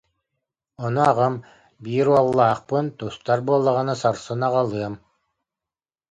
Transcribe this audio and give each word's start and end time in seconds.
Ону 0.85 1.01
аҕам: 1.11 1.35
«Биир 1.83 2.07
уоллаахпын, 2.11 2.85
тустар 2.97 3.39
буоллаҕына 3.45 3.95
сарсын 4.01 4.41
аҕалыам» 4.47 4.95